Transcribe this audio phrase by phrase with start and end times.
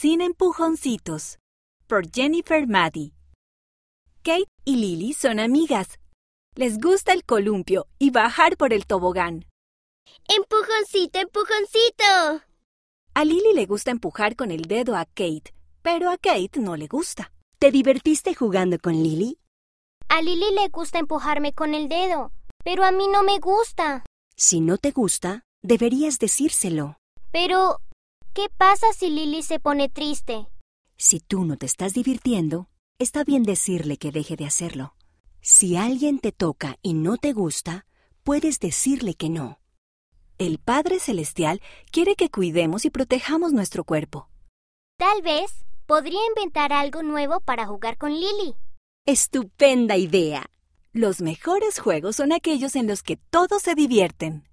[0.00, 1.38] Sin empujoncitos.
[1.86, 3.12] Por Jennifer Maddy.
[4.22, 5.98] Kate y Lily son amigas.
[6.54, 9.44] Les gusta el columpio y bajar por el tobogán.
[10.26, 12.42] Empujoncito, empujoncito.
[13.12, 16.86] A Lily le gusta empujar con el dedo a Kate, pero a Kate no le
[16.86, 17.30] gusta.
[17.58, 19.36] ¿Te divertiste jugando con Lily?
[20.08, 22.32] A Lily le gusta empujarme con el dedo,
[22.64, 24.06] pero a mí no me gusta.
[24.34, 26.96] Si no te gusta, deberías decírselo.
[27.32, 27.82] Pero,
[28.32, 30.46] ¿qué pasa si Lily se pone triste?
[30.96, 34.94] Si tú no te estás divirtiendo, está bien decirle que deje de hacerlo.
[35.40, 37.86] Si alguien te toca y no te gusta,
[38.22, 39.60] puedes decirle que no.
[40.38, 44.28] El Padre Celestial quiere que cuidemos y protejamos nuestro cuerpo.
[44.96, 48.54] Tal vez podría inventar algo nuevo para jugar con Lily.
[49.06, 50.50] Estupenda idea.
[50.92, 54.49] Los mejores juegos son aquellos en los que todos se divierten.